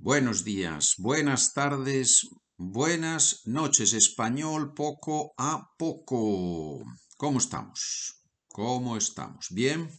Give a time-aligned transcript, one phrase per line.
[0.00, 3.94] Buenos días, buenas tardes, buenas noches.
[3.94, 6.84] Español poco a poco.
[7.16, 8.22] ¿Cómo estamos?
[8.46, 9.48] ¿Cómo estamos?
[9.50, 9.90] Bien.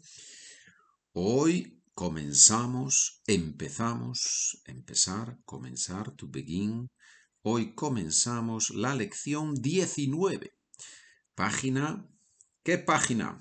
[1.12, 6.90] Hoy comenzamos, empezamos, empezar, comenzar, to begin.
[7.42, 10.54] Hoy comenzamos la lección 19.
[11.36, 12.10] Página.
[12.64, 13.38] ¿Qué página?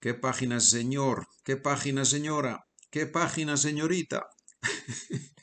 [0.00, 1.28] ¿Qué página, señor?
[1.44, 2.66] ¿Qué página, señora?
[2.90, 4.26] ¿Qué página, señorita?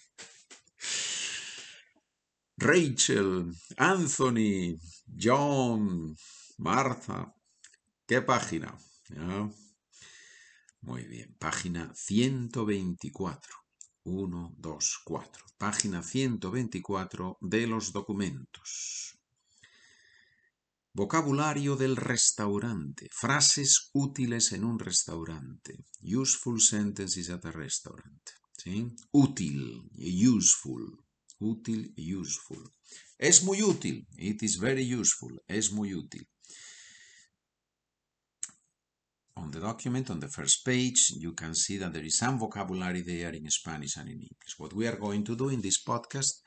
[2.57, 4.77] Rachel, Anthony,
[5.19, 6.15] John,
[6.57, 7.35] Martha.
[8.05, 8.77] ¿Qué página?
[10.81, 13.53] Muy bien, página 124.
[14.05, 15.45] 1, 2, 4.
[15.57, 19.17] Página 124 de los documentos.
[20.93, 23.09] Vocabulario del restaurante.
[23.11, 25.85] Frases útiles en un restaurante.
[26.01, 28.42] Useful sentences at a restaurant.
[28.63, 28.95] ¿Sí?
[29.11, 30.97] Útil, useful.
[31.39, 32.63] Útil, useful.
[33.17, 34.07] Es muy útil.
[34.17, 35.37] It is very useful.
[35.47, 36.25] Es muy útil.
[39.35, 43.01] On the document, on the first page, you can see that there is some vocabulary
[43.01, 44.57] there in Spanish and in English.
[44.57, 46.41] What we are going to do in this podcast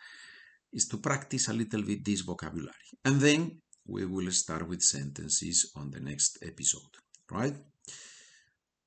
[0.72, 2.88] is to practice a little bit this vocabulary.
[3.04, 6.96] And then we will start with sentences on the next episode,
[7.30, 7.56] right?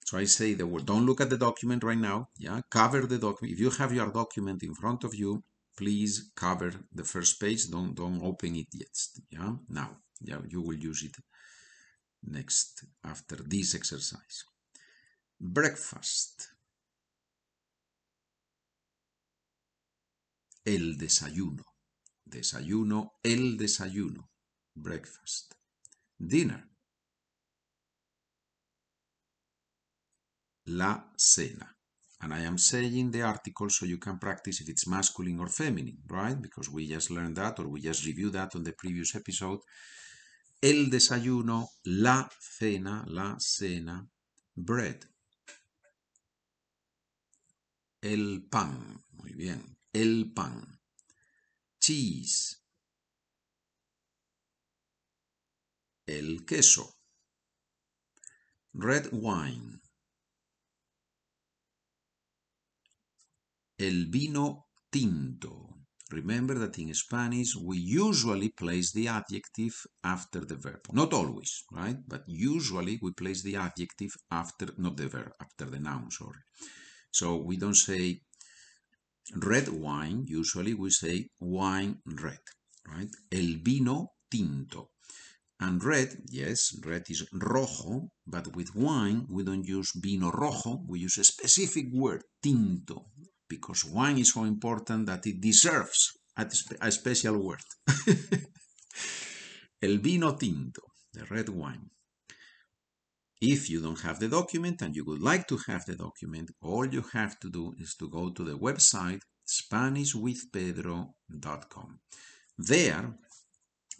[0.10, 2.62] So I say the word, don't look at the document right now, yeah?
[2.72, 3.54] Cover the document.
[3.54, 5.44] If you have your document in front of you,
[5.78, 7.70] please cover the first page.
[7.70, 8.98] Don't, don't open it yet,
[9.30, 9.54] yeah?
[9.70, 11.16] Now, yeah, you will use it
[12.24, 14.46] next after this exercise.
[15.40, 16.48] Breakfast.
[20.66, 21.66] El desayuno.
[22.28, 24.24] Desayuno, el desayuno
[24.76, 25.54] breakfast.
[26.18, 26.69] Dinner.
[30.80, 31.68] La cena.
[32.22, 35.98] And I am saying the article so you can practice if it's masculine or feminine,
[36.08, 36.42] right?
[36.42, 39.60] Because we just learned that or we just reviewed that on the previous episode.
[40.62, 44.08] El desayuno, la cena, la cena,
[44.56, 45.06] bread.
[48.02, 50.80] El pan, muy bien, el pan.
[51.82, 52.56] Cheese,
[56.08, 56.96] el queso.
[58.74, 59.80] Red wine.
[63.82, 65.86] El vino tinto.
[66.12, 69.74] Remember that in Spanish we usually place the adjective
[70.04, 70.82] after the verb.
[70.92, 71.96] Not always, right?
[72.06, 76.42] But usually we place the adjective after, not the verb, after the noun, sorry.
[77.10, 78.20] So we don't say
[79.38, 82.42] red wine, usually we say wine red,
[82.86, 83.10] right?
[83.32, 84.90] El vino tinto.
[85.62, 91.00] And red, yes, red is rojo, but with wine we don't use vino rojo, we
[91.00, 93.06] use a specific word, tinto,
[93.50, 97.64] because wine is so important that it deserves a, special word.
[99.82, 100.84] El vino tinto,
[101.14, 101.90] the red wine.
[103.42, 106.86] If you don't have the document and you would like to have the document, all
[106.86, 112.00] you have to do is to go to the website SpanishWithPedro.com.
[112.58, 113.18] There,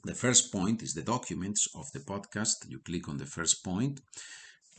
[0.04, 2.68] the first point is the documents of the podcast.
[2.68, 4.02] You click on the first point,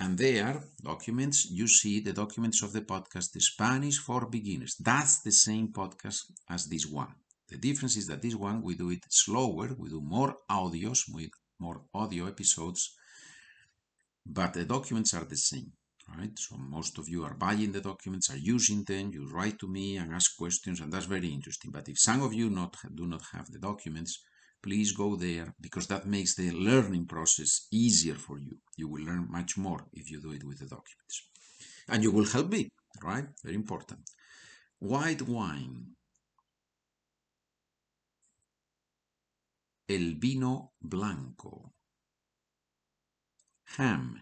[0.00, 4.74] and there, documents, you see the documents of the podcast, the Spanish for Beginners.
[4.80, 7.14] That's the same podcast as this one.
[7.48, 11.00] The difference is that this one, we do it slower, we do more audios,
[11.58, 12.96] more audio episodes,
[14.24, 15.72] but the documents are the same.
[16.16, 16.36] Right?
[16.36, 19.98] So most of you are buying the documents, are using them, you write to me
[19.98, 21.70] and ask questions, and that's very interesting.
[21.70, 24.18] But if some of you not do not have the documents,
[24.62, 28.58] please go there because that makes the learning process easier for you.
[28.76, 31.28] You will learn much more if you do it with the documents.
[31.88, 32.68] And you will help me,
[33.02, 33.26] right?
[33.42, 34.00] Very important.
[34.78, 35.96] White wine.
[39.88, 41.72] El vino blanco.
[43.76, 44.20] Ham.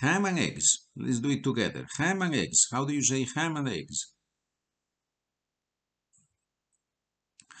[0.00, 0.86] Ham and eggs.
[0.96, 1.86] Let's do it together.
[1.98, 2.68] Ham and eggs.
[2.70, 4.12] How do you say ham and eggs?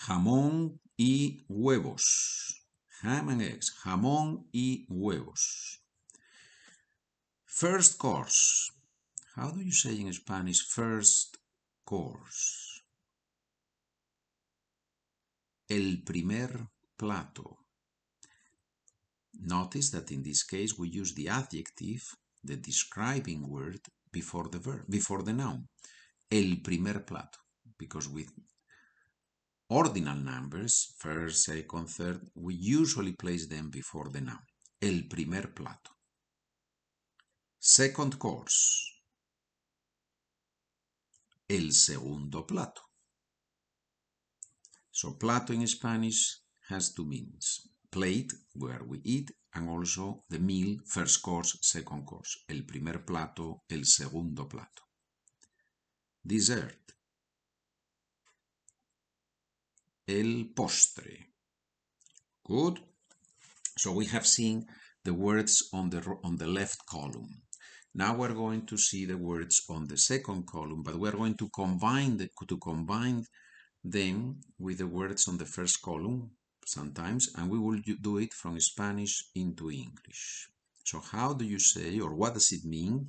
[0.06, 2.66] Jamón y huevos.
[3.02, 5.80] Ham and eggs, jamón y huevos.
[7.44, 8.72] First course.
[9.36, 11.38] How do you say in Spanish first
[11.84, 12.82] course?
[15.70, 16.68] El primer
[16.98, 17.58] plato.
[19.40, 22.02] Notice that in this case we use the adjective,
[22.42, 23.80] the describing word,
[24.10, 25.68] before the verb, before the noun.
[26.30, 27.38] El primer plato,
[27.78, 28.32] because with
[29.70, 34.46] ordinal numbers, first, second, third, we usually place them before the noun.
[34.80, 35.90] El primer plato.
[37.58, 38.88] Second course.
[41.48, 42.82] el segundo plato.
[44.90, 47.70] So plato in Spanish has two meanings.
[47.90, 52.44] Plate, where we eat, and also the meal, first course, second course.
[52.48, 54.82] El primer plato, el segundo plato.
[56.22, 56.97] Dessert.
[60.08, 61.26] El postre.
[62.46, 62.80] Good.
[63.76, 64.66] So we have seen
[65.04, 67.42] the words on the, on the left column.
[67.94, 71.50] Now we're going to see the words on the second column, but we're going to
[71.50, 73.24] combine the, to combine
[73.84, 76.30] them with the words on the first column
[76.64, 80.48] sometimes, and we will do it from Spanish into English.
[80.84, 83.08] So how do you say, or what does it mean?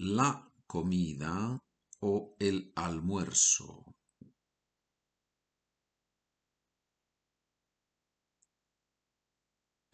[0.00, 1.60] La comida
[2.02, 3.84] o el almuerzo.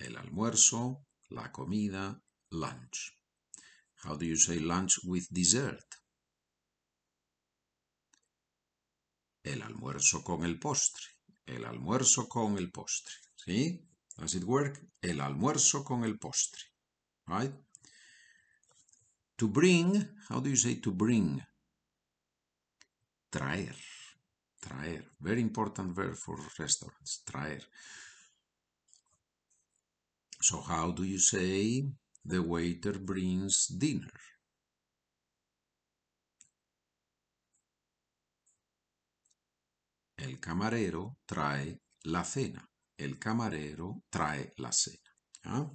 [0.04, 3.18] El almuerzo, la comida, lunch.
[4.02, 5.94] How do you say lunch with dessert?
[9.42, 11.06] El almuerzo con el postre.
[11.46, 13.14] El almuerzo con el postre.
[13.34, 13.88] ¿Sí?
[14.16, 14.78] Does it work?
[15.00, 16.60] El almuerzo con el postre.
[17.26, 17.54] Right?
[19.36, 19.96] To bring,
[20.28, 21.40] how do you say to bring?
[23.30, 23.76] Traer.
[24.60, 25.10] Traer.
[25.18, 27.22] Very important verb for restaurants.
[27.24, 27.66] Traer.
[30.44, 31.88] So how do you say
[32.22, 34.12] the waiter brings dinner?
[40.18, 42.62] El camarero trae la cena.
[42.98, 45.16] El camarero trae la cena.
[45.44, 45.66] ¿Ah?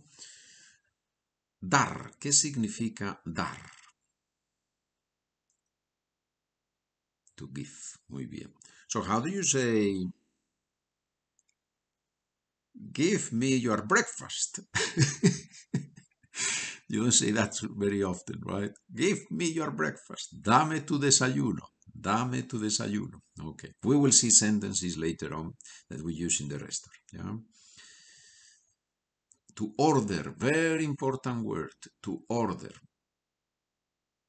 [1.60, 2.12] Dar.
[2.19, 3.71] ¿Qué significa dar?
[7.38, 7.98] To give.
[8.10, 8.54] Muy bien.
[8.88, 10.12] So how do you say
[12.92, 14.62] give me your breakfast?
[16.88, 18.72] you don't say that very often, right?
[18.94, 20.42] Give me your breakfast.
[20.42, 21.68] Dame tu desayuno.
[21.86, 23.20] Dame tu desayuno.
[23.40, 23.72] Okay.
[23.84, 25.54] We will see sentences later on
[25.90, 27.00] that we use in the restaurant.
[27.14, 27.36] Yeah.
[29.56, 31.74] To order, very important word,
[32.04, 32.72] to order.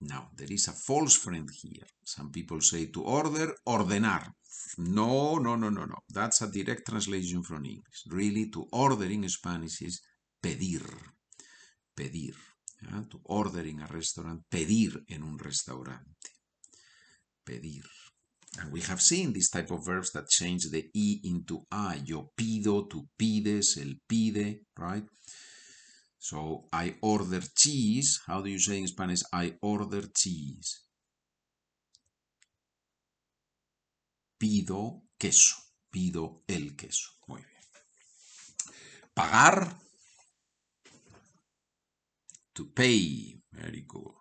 [0.02, 1.86] Now, there is a false friend here.
[2.04, 4.32] Some people say to order, ordenar.
[4.78, 5.98] No, no, no, no, no.
[6.08, 8.04] That's a direct translation from English.
[8.08, 10.00] Really, to order in Spanish is
[10.42, 10.82] pedir.
[11.94, 12.34] Pedir.
[12.82, 13.02] Yeah?
[13.10, 16.30] To order in a restaurant, pedir en un restaurante.
[17.44, 17.84] Pedir.
[18.58, 22.02] And we have seen this type of verbs that change the E into I.
[22.04, 25.04] Yo pido, tú pides, él pide, right?
[26.20, 28.20] So I order cheese.
[28.26, 29.22] How do you say in Spanish?
[29.32, 30.86] I order cheese.
[34.38, 35.56] Pido queso.
[35.90, 37.08] Pido el queso.
[37.26, 37.62] Muy bien.
[39.14, 39.80] Pagar.
[42.52, 43.42] To pay.
[43.52, 44.14] Very good.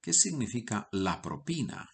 [0.00, 1.90] ¿Qué significa la propina?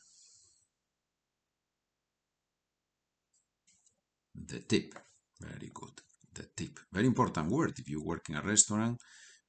[4.34, 4.94] The tip.
[5.38, 6.02] Very good.
[6.32, 6.78] The tip.
[6.92, 7.78] Very important word.
[7.78, 9.00] If you work in a restaurant,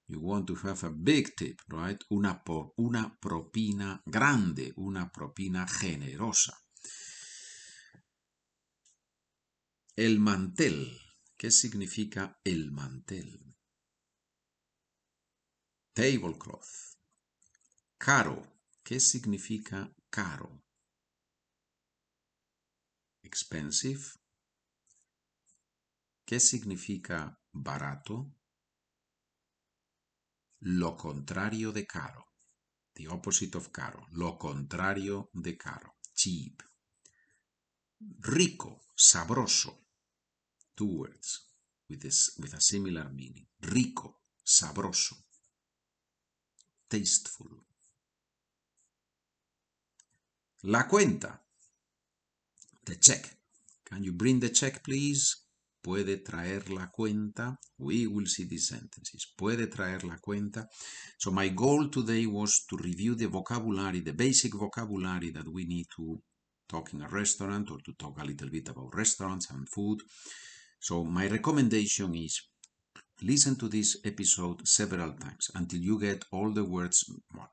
[0.07, 2.01] you want to have a big tip, right?
[2.10, 2.42] Una,
[2.78, 6.57] una propina grande, una propina generosa.
[9.95, 10.98] El mantel.
[11.38, 13.56] ¿Qué significa el mantel?
[15.94, 16.98] Tablecloth.
[17.98, 18.42] Caro.
[18.83, 20.63] ¿Qué significa caro?
[23.23, 24.20] Expensive.
[26.31, 28.33] ¿Qué significa barato?
[30.59, 32.26] Lo contrario de caro.
[32.94, 34.07] The opposite of caro.
[34.11, 35.97] Lo contrario de caro.
[36.14, 36.61] Cheap.
[38.19, 39.90] Rico, sabroso.
[40.73, 41.52] Two words
[41.90, 42.06] with,
[42.38, 43.50] with a similar meaning.
[43.59, 45.18] Rico, sabroso.
[46.88, 47.61] Tasteful.
[50.61, 51.45] La cuenta.
[52.85, 53.38] The check.
[53.83, 55.50] Can you bring the check, please?
[55.81, 57.57] Puede traer la cuenta.
[57.78, 59.33] We will see these sentences.
[59.35, 60.68] Puede traer la cuenta.
[61.18, 65.88] So my goal today was to review the vocabulary, the basic vocabulary that we need
[65.97, 66.21] to
[66.68, 70.00] talk in a restaurant or to talk a little bit about restaurants and food.
[70.80, 72.50] So my recommendation is
[73.23, 77.04] listen to this episode several times until you get all the words,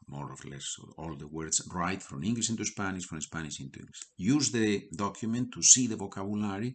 [0.08, 4.00] more or less, all the words right from English into Spanish, from Spanish into English.
[4.16, 6.75] Use the document to see the vocabulary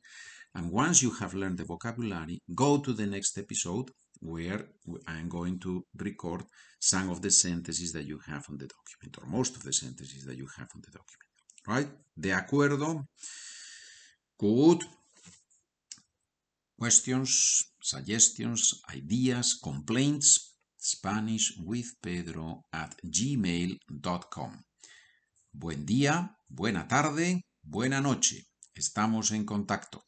[0.55, 4.67] and once you have learned the vocabulary, go to the next episode where
[5.07, 6.43] I'm going to record
[6.79, 10.25] some of the sentences that you have on the document, or most of the sentences
[10.25, 11.31] that you have on the document.
[11.67, 11.89] Right?
[12.19, 13.07] De acuerdo?
[14.37, 14.83] Good.
[16.77, 20.51] Questions, suggestions, ideas, complaints?
[20.83, 24.63] SpanishWithPedro at gmail.com.
[25.51, 28.47] Buen día, buena tarde, buena noche.
[28.73, 30.03] Estamos en contacto.